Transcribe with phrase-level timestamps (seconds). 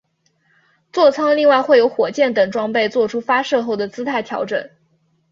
[0.91, 4.71] 坐舱另外会有火箭等装备作出发射后的姿态调整。